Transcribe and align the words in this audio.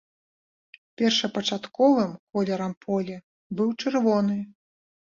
Першапачатковым 1.01 2.11
колерам 2.33 2.73
поля 2.87 3.17
быў 3.61 3.69
чырвоны. 3.81 4.37